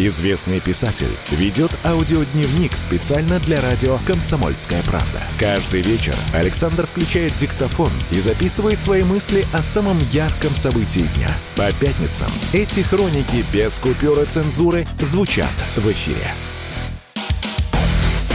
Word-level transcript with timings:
Известный 0.00 0.58
писатель 0.58 1.16
ведет 1.30 1.70
аудиодневник 1.84 2.76
специально 2.76 3.38
для 3.38 3.60
радио 3.60 3.98
«Комсомольская 4.04 4.82
правда». 4.82 5.20
Каждый 5.38 5.82
вечер 5.82 6.16
Александр 6.34 6.84
включает 6.84 7.36
диктофон 7.36 7.92
и 8.10 8.18
записывает 8.18 8.80
свои 8.80 9.04
мысли 9.04 9.46
о 9.52 9.62
самом 9.62 9.96
ярком 10.10 10.50
событии 10.50 11.08
дня. 11.14 11.28
По 11.54 11.72
пятницам 11.78 12.26
эти 12.52 12.80
хроники 12.80 13.44
без 13.52 13.78
купюры 13.78 14.24
цензуры 14.24 14.84
звучат 14.98 15.52
в 15.76 15.88
эфире. 15.92 16.34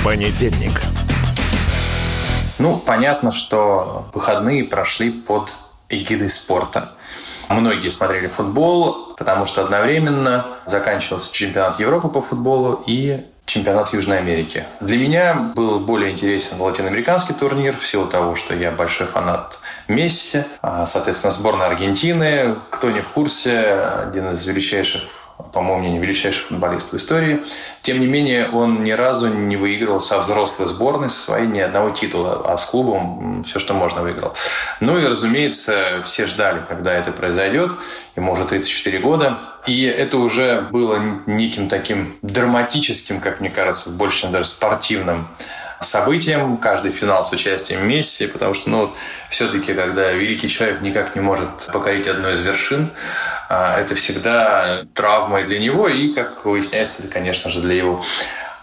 Понедельник. 0.02 0.82
Ну, 2.58 2.78
понятно, 2.78 3.32
что 3.32 4.10
выходные 4.14 4.64
прошли 4.64 5.10
под 5.12 5.54
эгидой 5.90 6.30
спорта. 6.30 6.94
Многие 7.50 7.90
смотрели 7.90 8.28
футбол, 8.28 9.16
потому 9.18 9.46
что 9.46 9.64
одновременно 9.64 10.46
заканчивался 10.66 11.34
чемпионат 11.34 11.80
Европы 11.80 12.08
по 12.08 12.22
футболу 12.22 12.84
и 12.86 13.26
чемпионат 13.50 13.92
Южной 13.94 14.20
Америки. 14.20 14.66
Для 14.80 14.98
меня 14.98 15.34
был 15.56 15.80
более 15.80 16.12
интересен 16.12 16.62
латиноамериканский 16.62 17.34
турнир 17.34 17.76
в 17.76 17.86
силу 17.86 18.06
того, 18.06 18.36
что 18.36 18.54
я 18.56 18.72
большой 18.72 19.08
фанат 19.08 19.58
Месси, 19.88 20.44
а, 20.62 20.86
соответственно, 20.86 21.32
сборная 21.32 21.66
Аргентины. 21.66 22.58
Кто 22.70 22.92
не 22.92 23.02
в 23.02 23.10
курсе, 23.10 23.60
один 23.60 24.32
из 24.32 24.46
величайших 24.46 25.02
по 25.52 25.62
моему 25.62 25.80
мнению, 25.80 26.02
величайший 26.02 26.42
футболист 26.42 26.92
в 26.92 26.98
истории. 26.98 27.44
Тем 27.82 28.00
не 28.00 28.08
менее, 28.08 28.50
он 28.50 28.84
ни 28.84 28.92
разу 28.92 29.28
не 29.28 29.58
выигрывал 29.58 30.02
со 30.02 30.20
взрослой 30.20 30.68
сборной 30.68 31.10
своей 31.10 31.48
ни 31.48 31.60
одного 31.60 31.92
титула, 31.92 32.42
а 32.46 32.58
с 32.58 32.66
клубом 32.66 33.44
все, 33.44 33.60
что 33.60 33.74
можно, 33.74 34.02
выиграл. 34.02 34.34
Ну 34.80 34.98
и, 34.98 35.06
разумеется, 35.06 36.02
все 36.04 36.28
ждали, 36.28 36.64
когда 36.68 36.94
это 36.94 37.12
произойдет. 37.12 37.72
Ему 38.16 38.34
уже 38.34 38.46
34 38.46 39.00
года. 39.00 39.40
И 39.66 39.84
это 39.84 40.18
уже 40.18 40.62
было 40.72 41.02
неким 41.26 41.68
таким 41.68 42.18
драматическим, 42.22 43.20
как 43.20 43.40
мне 43.40 43.50
кажется, 43.50 43.90
больше 43.90 44.28
даже 44.28 44.46
спортивным 44.46 45.28
событием, 45.82 46.58
каждый 46.58 46.92
финал 46.92 47.24
с 47.24 47.32
участием 47.32 47.88
Месси, 47.88 48.28
потому 48.28 48.54
что, 48.54 48.70
ну, 48.70 48.94
все-таки, 49.30 49.74
когда 49.74 50.12
великий 50.12 50.50
человек 50.50 50.82
никак 50.82 51.16
не 51.16 51.22
может 51.22 51.50
покорить 51.72 52.08
одну 52.08 52.32
из 52.32 52.42
вершин, 52.42 52.92
это 53.50 53.96
всегда 53.96 54.84
травма 54.94 55.42
для 55.44 55.60
него, 55.60 55.88
и, 55.88 56.14
как 56.14 56.46
выясняется, 56.46 57.08
конечно 57.08 57.50
же, 57.50 57.62
для 57.62 57.74
его 57.76 58.04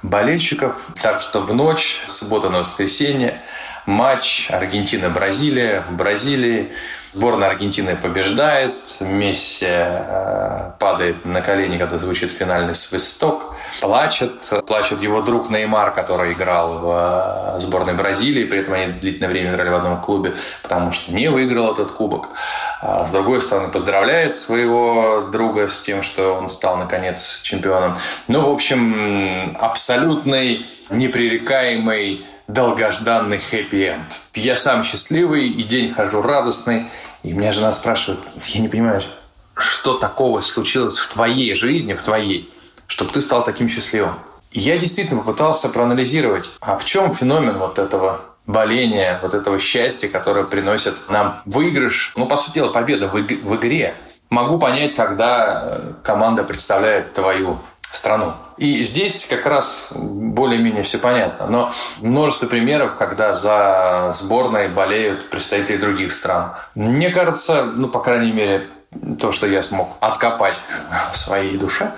болельщиков. 0.02 0.76
Так 1.02 1.20
что 1.20 1.40
в 1.40 1.52
ночь, 1.52 2.00
суббота 2.06 2.48
на 2.48 2.60
воскресенье, 2.60 3.42
матч 3.86 4.48
Аргентина-Бразилия 4.50 5.84
в 5.88 5.92
Бразилии. 5.96 6.72
Сборная 7.12 7.48
Аргентины 7.48 7.96
побеждает, 7.96 8.98
Месси 9.00 9.64
э, 9.66 10.72
падает 10.78 11.24
на 11.24 11.40
колени, 11.40 11.78
когда 11.78 11.96
звучит 11.96 12.30
финальный 12.30 12.74
свисток, 12.74 13.54
плачет, 13.80 14.52
плачет 14.66 15.00
его 15.00 15.22
друг 15.22 15.48
Неймар, 15.48 15.94
который 15.94 16.34
играл 16.34 16.78
в 16.78 17.56
э, 17.56 17.60
сборной 17.60 17.94
Бразилии, 17.94 18.44
при 18.44 18.58
этом 18.58 18.74
они 18.74 18.92
длительное 18.92 19.30
время 19.30 19.52
играли 19.54 19.70
в 19.70 19.74
одном 19.76 20.00
клубе, 20.02 20.34
потому 20.62 20.92
что 20.92 21.10
не 21.10 21.28
выиграл 21.30 21.72
этот 21.72 21.92
кубок. 21.92 22.28
А 22.80 23.06
с 23.06 23.10
другой 23.10 23.40
стороны, 23.40 23.68
поздравляет 23.68 24.34
своего 24.34 25.28
друга 25.32 25.68
с 25.68 25.80
тем, 25.80 26.02
что 26.02 26.34
он 26.34 26.48
стал, 26.48 26.76
наконец, 26.76 27.40
чемпионом. 27.42 27.96
Ну, 28.28 28.50
в 28.50 28.52
общем, 28.52 29.56
абсолютный, 29.58 30.66
непререкаемый 30.90 32.26
долгожданный 32.48 33.38
хэппи-энд. 33.38 34.20
Я 34.34 34.56
сам 34.56 34.84
счастливый, 34.84 35.48
и 35.48 35.62
день 35.62 35.92
хожу 35.92 36.22
радостный. 36.22 36.88
И 37.22 37.32
меня 37.32 37.52
жена 37.52 37.72
спрашивает, 37.72 38.20
я 38.44 38.60
не 38.60 38.68
понимаю, 38.68 39.02
что 39.54 39.94
такого 39.94 40.40
случилось 40.40 40.98
в 40.98 41.12
твоей 41.12 41.54
жизни, 41.54 41.94
в 41.94 42.02
твоей, 42.02 42.52
чтобы 42.86 43.12
ты 43.12 43.20
стал 43.20 43.44
таким 43.44 43.68
счастливым. 43.68 44.14
Я 44.52 44.78
действительно 44.78 45.20
попытался 45.20 45.68
проанализировать, 45.68 46.50
а 46.60 46.78
в 46.78 46.84
чем 46.84 47.14
феномен 47.14 47.58
вот 47.58 47.78
этого 47.78 48.20
боления, 48.46 49.18
вот 49.22 49.34
этого 49.34 49.58
счастья, 49.58 50.08
которое 50.08 50.44
приносит 50.44 50.94
нам 51.08 51.42
выигрыш, 51.44 52.12
ну, 52.16 52.26
по 52.26 52.36
сути 52.36 52.56
дела, 52.56 52.72
победа 52.72 53.08
в, 53.08 53.14
в 53.14 53.56
игре. 53.56 53.94
Могу 54.30 54.58
понять, 54.58 54.94
когда 54.94 55.62
э, 55.62 55.92
команда 56.02 56.42
представляет 56.42 57.12
твою 57.12 57.58
страну. 57.92 58.34
И 58.56 58.82
здесь 58.82 59.26
как 59.26 59.46
раз 59.46 59.92
более-менее 59.94 60.82
все 60.82 60.98
понятно. 60.98 61.46
Но 61.46 61.72
множество 62.00 62.46
примеров, 62.46 62.96
когда 62.96 63.34
за 63.34 64.10
сборной 64.12 64.68
болеют 64.68 65.30
представители 65.30 65.76
других 65.76 66.12
стран. 66.12 66.54
Мне 66.74 67.10
кажется, 67.10 67.64
ну, 67.64 67.88
по 67.88 68.00
крайней 68.00 68.32
мере, 68.32 68.68
то, 69.20 69.32
что 69.32 69.46
я 69.46 69.62
смог 69.62 69.96
откопать 70.00 70.56
в 71.12 71.16
своей 71.16 71.56
душе, 71.56 71.92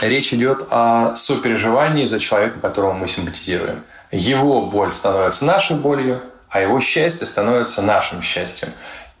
речь 0.00 0.32
идет 0.32 0.66
о 0.70 1.14
сопереживании 1.14 2.04
за 2.04 2.18
человека, 2.18 2.58
которому 2.60 2.94
мы 2.94 3.08
симпатизируем. 3.08 3.82
Его 4.12 4.66
боль 4.66 4.92
становится 4.92 5.46
нашей 5.46 5.76
болью, 5.76 6.22
а 6.50 6.60
его 6.60 6.80
счастье 6.80 7.26
становится 7.26 7.80
нашим 7.80 8.20
счастьем. 8.20 8.68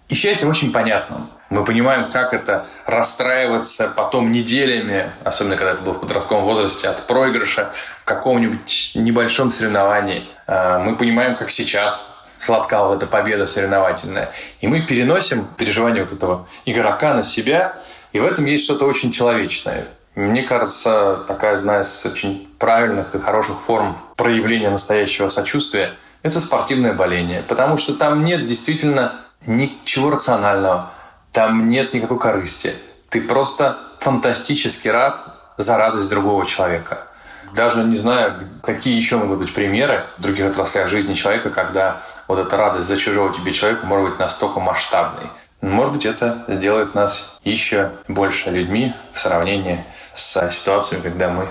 И 0.08 0.14
счастьем 0.14 0.50
очень 0.50 0.70
понятным. 0.70 1.30
Мы 1.48 1.64
понимаем, 1.64 2.10
как 2.10 2.34
это 2.34 2.66
расстраиваться 2.84 3.88
потом 3.88 4.30
неделями, 4.30 5.10
особенно 5.24 5.56
когда 5.56 5.72
это 5.72 5.82
было 5.82 5.94
в 5.94 6.00
подростковом 6.00 6.44
возрасте, 6.44 6.88
от 6.88 7.06
проигрыша 7.06 7.72
в 8.02 8.04
каком-нибудь 8.04 8.92
небольшом 8.94 9.50
соревновании. 9.50 10.28
А, 10.46 10.78
мы 10.78 10.96
понимаем, 10.96 11.36
как 11.36 11.50
сейчас 11.50 12.14
сладка 12.38 12.84
вот 12.84 12.96
эта 12.96 13.06
победа 13.06 13.46
соревновательная. 13.46 14.30
И 14.60 14.66
мы 14.66 14.82
переносим 14.82 15.46
переживания 15.56 16.02
вот 16.02 16.12
этого 16.12 16.46
игрока 16.66 17.14
на 17.14 17.22
себя, 17.22 17.78
и 18.12 18.20
в 18.20 18.26
этом 18.26 18.44
есть 18.44 18.64
что-то 18.64 18.84
очень 18.84 19.10
человечное. 19.10 19.86
Мне 20.14 20.42
кажется, 20.42 21.22
такая 21.26 21.58
одна 21.58 21.80
из 21.80 22.04
очень 22.04 22.48
правильных 22.58 23.14
и 23.14 23.18
хороших 23.18 23.56
форм 23.58 23.96
проявления 24.16 24.70
настоящего 24.70 25.28
сочувствия– 25.28 25.94
это 26.22 26.40
спортивное 26.40 26.92
боление. 26.92 27.42
Потому 27.42 27.78
что 27.78 27.94
там 27.94 28.24
нет 28.24 28.46
действительно 28.46 29.20
ничего 29.46 30.10
рационального– 30.10 30.90
там 31.32 31.68
нет 31.68 31.94
никакой 31.94 32.18
корысти. 32.18 32.74
Ты 33.08 33.22
просто 33.22 33.78
фантастически 34.00 34.88
рад 34.88 35.24
за 35.56 35.78
радость 35.78 36.10
другого 36.10 36.44
человека. 36.44 37.06
Даже 37.54 37.82
не 37.84 37.96
знаю, 37.96 38.38
какие 38.62 38.96
еще 38.96 39.16
могут 39.16 39.38
быть 39.38 39.54
примеры 39.54 40.04
в 40.18 40.22
других 40.22 40.46
отраслях 40.46 40.88
жизни 40.88 41.14
человека, 41.14 41.50
когда 41.50 42.02
вот 42.28 42.38
эта 42.38 42.56
радость 42.56 42.86
за 42.86 42.96
чужого 42.98 43.32
тебе 43.32 43.52
человека 43.52 43.86
может 43.86 44.10
быть 44.10 44.18
настолько 44.18 44.60
масштабной. 44.60 45.26
Может 45.62 45.94
быть, 45.94 46.06
это 46.06 46.44
сделает 46.48 46.94
нас 46.94 47.38
еще 47.44 47.92
больше 48.08 48.50
людьми 48.50 48.94
в 49.12 49.18
сравнении 49.18 49.84
с 50.01 50.01
ситуациями, 50.14 51.02
когда 51.02 51.28
мы 51.28 51.48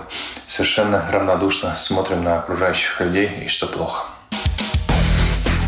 совершенно 0.48 1.10
равнодушно 1.12 1.76
смотрим 1.76 2.24
на 2.24 2.40
окружающих 2.40 3.00
людей 3.00 3.28
и 3.46 3.48
что 3.48 3.68
плохо. 3.68 4.06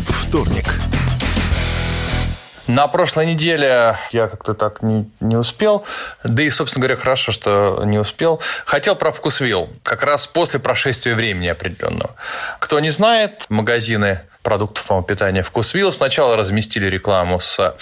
Вторник. 0.08 0.66
На 2.66 2.88
прошлой 2.88 3.26
неделе 3.26 3.96
я 4.10 4.26
как-то 4.26 4.54
так 4.54 4.82
не, 4.82 5.10
не 5.20 5.36
успел. 5.36 5.84
Да 6.22 6.42
и, 6.42 6.48
собственно 6.48 6.86
говоря, 6.86 7.00
хорошо, 7.00 7.30
что 7.30 7.82
не 7.84 7.98
успел. 7.98 8.40
Хотел 8.64 8.96
про 8.96 9.12
вкусвилл. 9.12 9.68
Как 9.82 10.02
раз 10.02 10.26
после 10.26 10.60
прошествия 10.60 11.14
времени 11.14 11.48
определенного. 11.48 12.14
Кто 12.60 12.80
не 12.80 12.90
знает, 12.90 13.44
магазины 13.50 14.22
продуктов 14.42 15.06
питания 15.06 15.42
вкусвилл 15.42 15.92
сначала 15.92 16.36
разместили 16.36 16.86
рекламу 16.86 17.38
с 17.38 17.76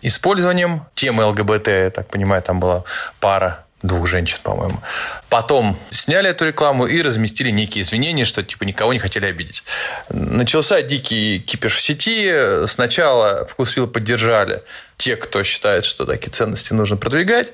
использованием 0.00 0.86
темы 0.94 1.24
ЛГБТ. 1.24 1.66
Я 1.66 1.90
так 1.90 2.08
понимаю, 2.08 2.40
там 2.42 2.60
была 2.60 2.84
пара 3.18 3.64
двух 3.82 4.06
женщин, 4.06 4.38
по-моему. 4.42 4.80
Потом 5.28 5.78
сняли 5.90 6.30
эту 6.30 6.46
рекламу 6.46 6.86
и 6.86 7.00
разместили 7.02 7.50
некие 7.50 7.82
извинения, 7.82 8.24
что 8.24 8.42
типа 8.42 8.64
никого 8.64 8.92
не 8.92 8.98
хотели 8.98 9.26
обидеть. 9.26 9.62
Начался 10.10 10.82
дикий 10.82 11.40
кипиш 11.40 11.76
в 11.76 11.80
сети. 11.80 12.66
Сначала 12.66 13.46
вкусвилл 13.46 13.86
поддержали 13.86 14.62
те, 15.00 15.16
кто 15.16 15.42
считает, 15.42 15.86
что 15.86 16.04
такие 16.04 16.30
ценности 16.30 16.74
нужно 16.74 16.98
продвигать 16.98 17.52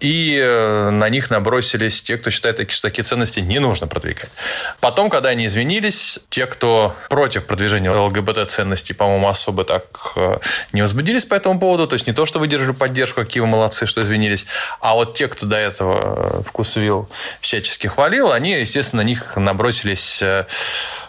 и 0.00 0.40
э, 0.42 0.90
на 0.90 1.10
них 1.10 1.30
набросились 1.30 2.02
те, 2.02 2.16
кто 2.16 2.30
считает, 2.30 2.70
что 2.70 2.88
такие 2.88 3.04
ценности 3.04 3.40
не 3.40 3.58
нужно 3.58 3.86
продвигать. 3.86 4.30
Потом, 4.80 5.10
когда 5.10 5.28
они 5.28 5.44
извинились, 5.46 6.20
те, 6.30 6.46
кто 6.46 6.94
против 7.10 7.44
продвижения 7.44 7.90
ЛГБТ-ценностей, 7.90 8.94
по-моему, 8.94 9.28
особо 9.28 9.64
так 9.64 9.84
э, 10.16 10.38
не 10.72 10.80
возбудились 10.80 11.26
по 11.26 11.34
этому 11.34 11.60
поводу. 11.60 11.86
То 11.86 11.94
есть 11.94 12.06
не 12.06 12.14
то, 12.14 12.24
что 12.24 12.38
выдержали 12.38 12.72
поддержку, 12.72 13.20
какие 13.20 13.42
вы 13.42 13.46
молодцы, 13.46 13.84
что 13.84 14.00
извинились, 14.00 14.46
а 14.80 14.94
вот 14.94 15.14
те, 15.14 15.28
кто 15.28 15.44
до 15.44 15.56
этого 15.56 16.40
э, 16.40 16.42
вкусвил 16.48 17.10
всячески 17.42 17.88
хвалил, 17.88 18.32
они, 18.32 18.52
естественно, 18.52 19.02
на 19.02 19.06
них 19.06 19.36
набросились 19.36 20.22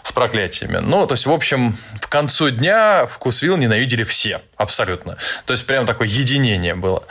с 0.02 0.12
проклятиями. 0.12 0.78
Ну, 0.78 1.06
то 1.06 1.14
есть, 1.14 1.26
в 1.26 1.32
общем, 1.32 1.78
к 2.00 2.08
концу 2.08 2.50
дня 2.50 3.06
вкусвилл 3.06 3.56
ненавидели 3.56 4.04
все. 4.04 4.40
Абсолютно. 4.56 5.16
То 5.46 5.52
есть, 5.52 5.66
прям 5.66 5.86
такое 5.86 6.08
единение 6.08 6.74
было. 6.74 7.04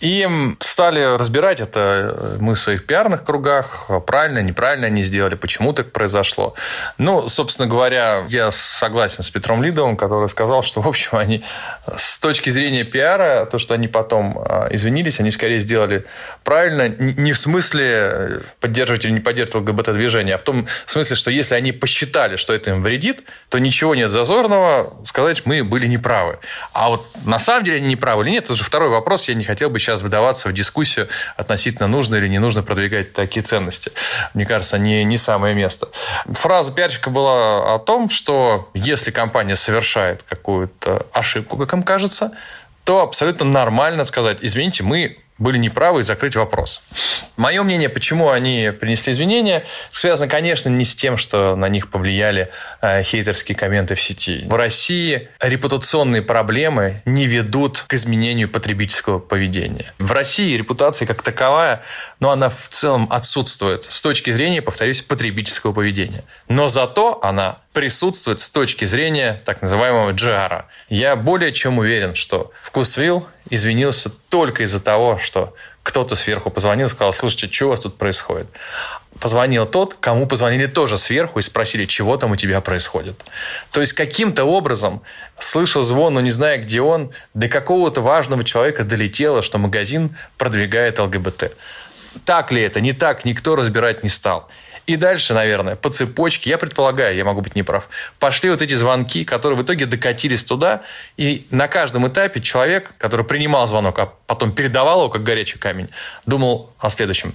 И 0.00 0.28
стали 0.60 1.16
разбирать 1.18 1.60
это 1.60 2.36
мы 2.38 2.54
в 2.54 2.58
своих 2.58 2.86
пиарных 2.86 3.24
кругах. 3.24 3.90
Правильно, 4.06 4.38
неправильно 4.40 4.86
они 4.86 5.02
сделали, 5.02 5.34
почему 5.34 5.72
так 5.72 5.90
произошло. 5.92 6.54
Ну, 6.98 7.28
собственно 7.28 7.68
говоря, 7.68 8.24
я 8.28 8.50
согласен 8.52 9.24
с 9.24 9.30
Петром 9.30 9.62
Лидовым, 9.62 9.96
который 9.96 10.28
сказал, 10.28 10.62
что, 10.62 10.80
в 10.80 10.88
общем, 10.88 11.18
они 11.18 11.42
с 11.96 12.18
точки 12.18 12.50
зрения 12.50 12.84
пиара, 12.84 13.46
то, 13.46 13.58
что 13.58 13.74
они 13.74 13.88
потом 13.88 14.38
а, 14.38 14.68
извинились, 14.70 15.18
они 15.18 15.30
скорее 15.30 15.58
сделали 15.58 16.04
правильно. 16.44 16.88
Не 16.88 17.32
в 17.32 17.38
смысле 17.38 18.42
поддерживать 18.60 19.04
или 19.04 19.12
не 19.12 19.20
поддерживать 19.20 19.68
ЛГБТ-движение, 19.68 20.36
а 20.36 20.38
в 20.38 20.42
том 20.42 20.68
смысле, 20.86 21.16
что 21.16 21.30
если 21.30 21.54
они 21.56 21.72
посчитали, 21.72 22.27
что 22.36 22.52
это 22.52 22.70
им 22.70 22.82
вредит, 22.82 23.22
то 23.48 23.58
ничего 23.58 23.94
нет 23.94 24.10
зазорного 24.10 24.92
сказать, 25.04 25.46
мы 25.46 25.64
были 25.64 25.86
неправы. 25.86 26.38
А 26.72 26.88
вот 26.88 27.06
на 27.24 27.38
самом 27.38 27.64
деле 27.64 27.78
они 27.78 27.88
неправы 27.88 28.24
или 28.24 28.30
нет, 28.30 28.44
это 28.44 28.52
уже 28.54 28.64
второй 28.64 28.88
вопрос. 28.88 29.28
Я 29.28 29.34
не 29.34 29.44
хотел 29.44 29.70
бы 29.70 29.78
сейчас 29.78 30.02
выдаваться 30.02 30.48
в 30.48 30.52
дискуссию 30.52 31.08
относительно 31.36 31.88
нужно 31.88 32.16
или 32.16 32.28
не 32.28 32.38
нужно 32.38 32.62
продвигать 32.62 33.12
такие 33.12 33.42
ценности. 33.42 33.92
Мне 34.34 34.46
кажется, 34.46 34.78
не, 34.78 35.04
не 35.04 35.16
самое 35.16 35.54
место. 35.54 35.88
Фраза 36.26 36.72
пиарщика 36.72 37.10
была 37.10 37.74
о 37.74 37.78
том, 37.78 38.10
что 38.10 38.68
если 38.74 39.10
компания 39.10 39.56
совершает 39.56 40.22
какую-то 40.22 41.06
ошибку, 41.12 41.56
как 41.56 41.72
им 41.72 41.82
кажется, 41.82 42.32
то 42.84 43.02
абсолютно 43.02 43.44
нормально 43.44 44.04
сказать, 44.04 44.38
извините, 44.40 44.82
мы 44.82 45.18
были 45.38 45.58
неправы 45.58 46.00
и 46.00 46.02
закрыть 46.02 46.36
вопрос. 46.36 46.82
Мое 47.36 47.62
мнение, 47.62 47.88
почему 47.88 48.30
они 48.30 48.72
принесли 48.78 49.12
извинения, 49.12 49.64
связано, 49.92 50.28
конечно, 50.28 50.68
не 50.68 50.84
с 50.84 50.96
тем, 50.96 51.16
что 51.16 51.54
на 51.56 51.68
них 51.68 51.90
повлияли 51.90 52.50
э, 52.80 53.02
хейтерские 53.02 53.56
комменты 53.56 53.94
в 53.94 54.00
сети. 54.00 54.44
В 54.46 54.54
России 54.54 55.28
репутационные 55.40 56.22
проблемы 56.22 57.02
не 57.04 57.26
ведут 57.26 57.84
к 57.86 57.94
изменению 57.94 58.48
потребительского 58.48 59.18
поведения. 59.18 59.92
В 59.98 60.12
России 60.12 60.56
репутация 60.56 61.06
как 61.06 61.22
таковая, 61.22 61.82
но 62.20 62.30
она 62.30 62.48
в 62.48 62.68
целом 62.70 63.06
отсутствует 63.10 63.84
с 63.84 64.02
точки 64.02 64.30
зрения, 64.30 64.60
повторюсь, 64.60 65.02
потребительского 65.02 65.72
поведения. 65.72 66.24
Но 66.48 66.68
зато 66.68 67.20
она 67.22 67.58
присутствует 67.72 68.40
с 68.40 68.50
точки 68.50 68.84
зрения 68.84 69.42
так 69.44 69.62
называемого 69.62 70.12
GR. 70.12 70.64
Я 70.88 71.16
более 71.16 71.52
чем 71.52 71.78
уверен, 71.78 72.14
что 72.14 72.50
Вкусвилл 72.62 73.26
извинился 73.50 74.10
только 74.28 74.64
из-за 74.64 74.80
того, 74.80 75.18
что 75.18 75.54
кто-то 75.82 76.16
сверху 76.16 76.50
позвонил 76.50 76.86
и 76.86 76.90
сказал, 76.90 77.12
слушайте, 77.12 77.50
что 77.50 77.66
у 77.66 77.68
вас 77.70 77.80
тут 77.80 77.96
происходит? 77.96 78.46
Позвонил 79.20 79.64
тот, 79.64 79.94
кому 79.94 80.26
позвонили 80.26 80.66
тоже 80.66 80.98
сверху 80.98 81.38
и 81.38 81.42
спросили, 81.42 81.86
чего 81.86 82.16
там 82.16 82.32
у 82.32 82.36
тебя 82.36 82.60
происходит. 82.60 83.18
То 83.72 83.80
есть 83.80 83.94
каким-то 83.94 84.44
образом 84.44 85.02
слышал 85.38 85.82
звон, 85.82 86.14
но 86.14 86.20
не 86.20 86.30
зная, 86.30 86.58
где 86.58 86.82
он, 86.82 87.10
до 87.32 87.48
какого-то 87.48 88.00
важного 88.00 88.44
человека 88.44 88.84
долетело, 88.84 89.42
что 89.42 89.58
магазин 89.58 90.16
продвигает 90.36 90.98
ЛГБТ. 90.98 91.52
Так 92.24 92.52
ли 92.52 92.60
это, 92.60 92.80
не 92.80 92.92
так, 92.92 93.24
никто 93.24 93.56
разбирать 93.56 94.02
не 94.02 94.08
стал. 94.10 94.48
И 94.88 94.96
дальше, 94.96 95.34
наверное, 95.34 95.76
по 95.76 95.90
цепочке, 95.90 96.48
я 96.48 96.56
предполагаю, 96.56 97.14
я 97.14 97.22
могу 97.22 97.42
быть 97.42 97.54
неправ, 97.54 97.86
пошли 98.18 98.48
вот 98.48 98.62
эти 98.62 98.72
звонки, 98.72 99.22
которые 99.22 99.58
в 99.58 99.62
итоге 99.62 99.84
докатились 99.84 100.42
туда, 100.44 100.80
и 101.18 101.46
на 101.50 101.68
каждом 101.68 102.08
этапе 102.08 102.40
человек, 102.40 102.92
который 102.96 103.26
принимал 103.26 103.68
звонок, 103.68 103.98
а 103.98 104.14
потом 104.26 104.50
передавал 104.50 105.00
его 105.00 105.10
как 105.10 105.22
горячий 105.22 105.58
камень, 105.58 105.90
думал 106.24 106.72
о 106.78 106.88
следующем. 106.88 107.34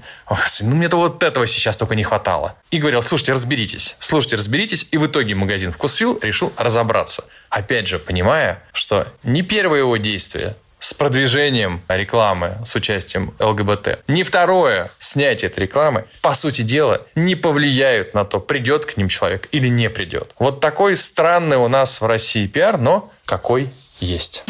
Ну, 0.61 0.75
мне-то 0.75 0.97
вот 0.97 1.21
этого 1.21 1.45
сейчас 1.45 1.77
только 1.77 1.93
не 1.93 2.03
хватало. 2.03 2.55
И 2.71 2.79
говорил, 2.79 3.03
слушайте, 3.03 3.33
разберитесь, 3.33 3.97
слушайте, 3.99 4.37
разберитесь. 4.37 4.87
И 4.91 4.97
в 4.97 5.05
итоге 5.05 5.35
магазин 5.35 5.71
«Вкусвилл» 5.71 6.17
решил 6.23 6.51
разобраться. 6.57 7.25
Опять 7.51 7.87
же, 7.87 7.99
понимая, 7.99 8.63
что 8.73 9.07
не 9.21 9.43
первое 9.43 9.77
его 9.79 9.97
действие, 9.97 10.55
с 10.83 10.93
продвижением 10.93 11.81
рекламы 11.87 12.57
с 12.65 12.75
участием 12.75 13.33
ЛГБТ. 13.39 13.99
Не 14.09 14.23
второе, 14.23 14.91
снятие 15.13 15.51
этой 15.51 15.59
рекламы, 15.59 16.05
по 16.21 16.33
сути 16.33 16.63
дела, 16.63 17.05
не 17.13 17.35
повлияют 17.35 18.15
на 18.15 18.25
то, 18.25 18.39
придет 18.39 18.85
к 18.85 18.97
ним 18.97 19.09
человек 19.09 19.47
или 19.51 19.67
не 19.67 19.89
придет. 19.89 20.31
Вот 20.39 20.59
такой 20.59 20.97
странный 20.97 21.57
у 21.57 21.67
нас 21.67 22.01
в 22.01 22.05
России 22.07 22.47
пиар, 22.47 22.79
но 22.79 23.11
какой 23.25 23.71
есть. 23.99 24.43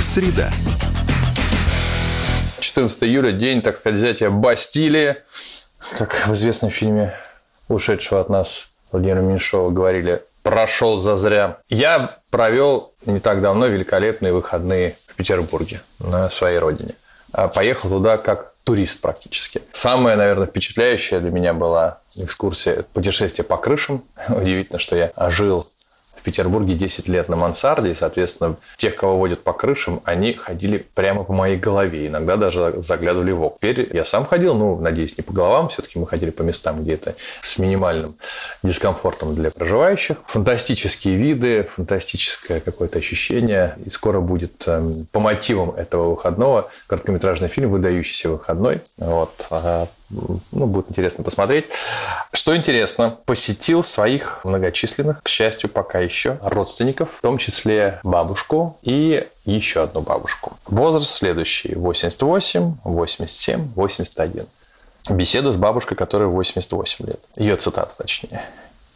Среда. 0.00 0.50
14 2.58 3.04
июля, 3.04 3.30
день, 3.30 3.62
так 3.62 3.76
сказать, 3.76 4.00
взятия 4.00 4.30
Бастилии. 4.30 5.16
Как 5.96 6.26
в 6.26 6.32
известном 6.34 6.72
фильме 6.72 7.14
ушедшего 7.68 8.20
от 8.20 8.28
нас 8.28 8.66
Владимира 8.90 9.20
Меньшова 9.20 9.70
говорили, 9.70 10.22
прошел 10.42 10.98
за 10.98 11.16
зря. 11.16 11.58
Я 11.68 12.18
провел 12.30 12.94
не 13.04 13.20
так 13.20 13.40
давно 13.40 13.68
великолепные 13.68 14.32
выходные 14.32 14.96
в 15.06 15.14
Петербурге, 15.14 15.82
на 16.00 16.30
своей 16.30 16.58
родине. 16.58 16.94
А 17.32 17.46
поехал 17.46 17.90
туда 17.90 18.18
как 18.18 18.55
турист 18.66 19.00
практически. 19.00 19.62
Самая, 19.72 20.16
наверное, 20.16 20.48
впечатляющая 20.48 21.20
для 21.20 21.30
меня 21.30 21.54
была 21.54 22.00
экскурсия 22.16 22.82
путешествие 22.92 23.44
по 23.44 23.56
крышам. 23.56 24.02
Удивительно, 24.28 24.80
что 24.80 24.96
я 24.96 25.12
жил 25.30 25.64
Петербурге 26.26 26.74
10 26.74 27.06
лет 27.08 27.28
на 27.28 27.36
мансарде, 27.36 27.92
и, 27.92 27.94
соответственно, 27.94 28.56
тех, 28.76 28.96
кого 28.96 29.16
водят 29.16 29.44
по 29.44 29.52
крышам, 29.52 30.00
они 30.04 30.32
ходили 30.32 30.84
прямо 30.94 31.22
по 31.22 31.32
моей 31.32 31.56
голове, 31.56 32.08
иногда 32.08 32.36
даже 32.36 32.74
заглядывали 32.82 33.30
в 33.30 33.42
окна. 33.42 33.58
Теперь 33.60 33.96
я 33.96 34.04
сам 34.04 34.26
ходил, 34.26 34.54
ну, 34.54 34.76
надеюсь, 34.76 35.16
не 35.16 35.22
по 35.22 35.32
головам, 35.32 35.68
все-таки 35.68 36.00
мы 36.00 36.06
ходили 36.08 36.30
по 36.30 36.42
местам, 36.42 36.82
где 36.82 36.94
это 36.94 37.14
с 37.42 37.58
минимальным 37.58 38.16
дискомфортом 38.64 39.36
для 39.36 39.50
проживающих. 39.50 40.16
Фантастические 40.26 41.16
виды, 41.16 41.68
фантастическое 41.72 42.58
какое-то 42.58 42.98
ощущение, 42.98 43.76
и 43.84 43.90
скоро 43.90 44.20
будет 44.20 44.64
э, 44.66 44.90
по 45.12 45.20
мотивам 45.20 45.70
этого 45.70 46.10
выходного 46.10 46.68
короткометражный 46.88 47.48
фильм 47.48 47.70
«Выдающийся 47.70 48.30
выходной». 48.30 48.80
Вот 48.98 49.32
ну, 50.10 50.66
будет 50.66 50.90
интересно 50.90 51.24
посмотреть. 51.24 51.66
Что 52.32 52.56
интересно, 52.56 53.18
посетил 53.24 53.82
своих 53.82 54.44
многочисленных, 54.44 55.22
к 55.22 55.28
счастью, 55.28 55.70
пока 55.70 55.98
еще 55.98 56.38
родственников, 56.42 57.10
в 57.18 57.22
том 57.22 57.38
числе 57.38 58.00
бабушку 58.02 58.78
и 58.82 59.26
еще 59.44 59.82
одну 59.82 60.00
бабушку. 60.00 60.56
Возраст 60.66 61.10
следующий. 61.10 61.74
88, 61.74 62.76
87, 62.84 63.72
81. 63.74 64.46
Беседа 65.10 65.52
с 65.52 65.56
бабушкой, 65.56 65.96
которой 65.96 66.28
88 66.28 67.06
лет. 67.06 67.20
Ее 67.36 67.56
цитата, 67.56 67.92
точнее. 67.96 68.44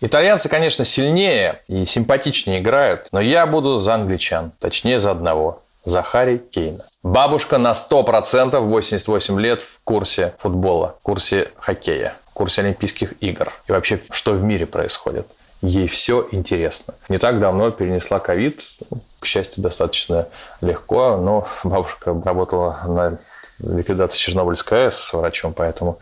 Итальянцы, 0.01 0.49
конечно, 0.49 0.85
сильнее 0.85 1.61
и 1.69 1.85
симпатичнее 1.85 2.61
играют, 2.61 3.09
но 3.13 3.21
я 3.21 3.47
буду 3.47 3.79
за 3.79 3.95
англичан, 3.95 4.53
точнее 4.59 4.99
за 4.99 5.11
одного. 5.11 5.63
Захари 5.85 6.39
Кейна. 6.39 6.85
Бабушка 7.03 7.59
на 7.59 7.73
100% 7.73 8.59
88 8.59 9.41
лет 9.41 9.63
в 9.63 9.81
курсе 9.85 10.35
футбола, 10.39 10.97
в 11.01 11.03
курсе 11.03 11.51
хоккея, 11.59 12.17
в 12.27 12.35
курсе 12.35 12.63
Олимпийских 12.63 13.15
игр 13.21 13.53
и 13.69 13.73
вообще, 13.73 14.01
что 14.11 14.33
в 14.33 14.43
мире 14.43 14.67
происходит. 14.67 15.27
Ей 15.63 15.89
все 15.89 16.27
интересно. 16.31 16.95
Не 17.09 17.19
так 17.19 17.39
давно 17.39 17.71
перенесла 17.71 18.19
ковид, 18.19 18.61
к 19.19 19.27
счастью, 19.27 19.63
достаточно 19.63 20.27
легко, 20.63 21.17
но 21.17 21.47
бабушка 21.65 22.19
работала 22.25 22.81
на 22.87 23.19
ликвидации 23.63 24.17
Чернобыльской 24.17 24.87
АЭС 24.87 25.13
врачом, 25.13 25.53
поэтому 25.53 25.99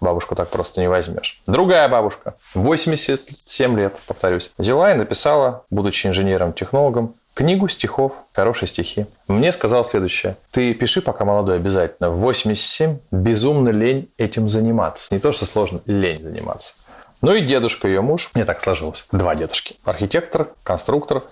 бабушку 0.00 0.34
так 0.36 0.48
просто 0.48 0.80
не 0.80 0.88
возьмешь. 0.88 1.40
Другая 1.46 1.88
бабушка, 1.88 2.34
87 2.54 3.78
лет, 3.78 3.96
повторюсь, 4.06 4.52
взяла 4.58 4.92
и 4.92 4.94
написала, 4.94 5.64
будучи 5.70 6.06
инженером-технологом, 6.06 7.14
книгу 7.34 7.68
стихов, 7.68 8.14
хорошие 8.32 8.68
стихи. 8.68 9.06
Мне 9.28 9.52
сказал 9.52 9.84
следующее. 9.84 10.36
Ты 10.50 10.74
пиши, 10.74 11.02
пока 11.02 11.24
молодой, 11.24 11.56
обязательно. 11.56 12.10
В 12.10 12.18
87 12.18 12.98
безумно 13.10 13.70
лень 13.70 14.08
этим 14.18 14.48
заниматься. 14.48 15.12
Не 15.14 15.20
то, 15.20 15.32
что 15.32 15.46
сложно, 15.46 15.80
лень 15.86 16.20
заниматься. 16.20 16.74
Ну 17.22 17.34
и 17.34 17.42
дедушка, 17.42 17.86
ее 17.86 18.00
муж, 18.00 18.30
мне 18.34 18.44
так 18.44 18.62
сложилось. 18.62 19.06
Два 19.12 19.34
дедушки. 19.34 19.76
Архитектор, 19.84 20.48
конструктор. 20.62 21.22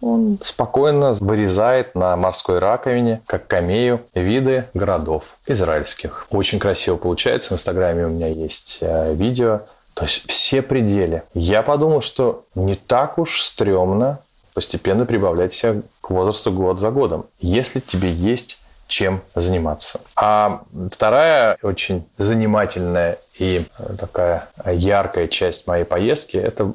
Он 0.00 0.38
спокойно 0.42 1.12
вырезает 1.12 1.94
на 1.94 2.16
морской 2.16 2.58
раковине, 2.58 3.20
как 3.26 3.46
камею, 3.46 4.00
виды 4.14 4.64
городов 4.72 5.36
израильских. 5.46 6.26
Очень 6.30 6.58
красиво 6.58 6.96
получается. 6.96 7.50
В 7.50 7.52
Инстаграме 7.52 8.06
у 8.06 8.08
меня 8.08 8.28
есть 8.28 8.78
э, 8.80 9.14
видео. 9.14 9.60
То 9.94 10.04
есть 10.04 10.28
все 10.30 10.62
пределы. 10.62 11.22
Я 11.34 11.62
подумал, 11.62 12.00
что 12.00 12.44
не 12.54 12.74
так 12.74 13.18
уж 13.18 13.42
стрёмно 13.42 14.20
постепенно 14.54 15.06
прибавлять 15.06 15.54
себя 15.54 15.82
к 16.00 16.10
возрасту 16.10 16.52
год 16.52 16.78
за 16.78 16.90
годом, 16.90 17.26
если 17.40 17.80
тебе 17.80 18.12
есть 18.12 18.60
чем 18.90 19.22
заниматься. 19.36 20.00
А 20.16 20.62
вторая 20.90 21.56
очень 21.62 22.04
занимательная 22.18 23.18
и 23.38 23.64
э, 23.78 23.96
такая 23.96 24.48
яркая 24.66 25.28
часть 25.28 25.68
моей 25.68 25.84
поездки– 25.84 26.36
это 26.38 26.72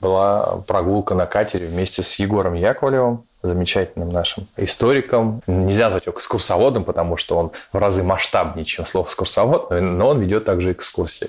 была 0.00 0.58
прогулка 0.66 1.14
на 1.14 1.24
катере 1.24 1.66
вместе 1.66 2.02
с 2.02 2.16
Егором 2.16 2.54
Яковлевым, 2.54 3.24
замечательным 3.42 4.10
нашим 4.10 4.46
историком. 4.56 5.40
Нельзя 5.46 5.84
назвать 5.84 6.06
его 6.06 6.14
экскурсоводом, 6.14 6.84
потому 6.84 7.16
что 7.16 7.36
он 7.38 7.52
в 7.72 7.78
разы 7.78 8.02
масштабнее, 8.02 8.64
чем 8.64 8.86
слово 8.86 9.06
экскурсовод, 9.06 9.70
но 9.70 10.08
он 10.08 10.20
ведет 10.20 10.44
также 10.44 10.72
экскурсии. 10.72 11.28